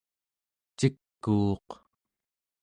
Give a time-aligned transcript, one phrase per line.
[0.77, 1.67] cikuuq